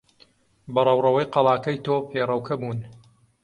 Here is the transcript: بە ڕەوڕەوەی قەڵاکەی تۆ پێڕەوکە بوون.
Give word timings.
بە 0.73 0.81
ڕەوڕەوەی 0.87 1.31
قەڵاکەی 1.33 1.81
تۆ 1.85 1.95
پێڕەوکە 2.11 2.55
بوون. 2.59 2.79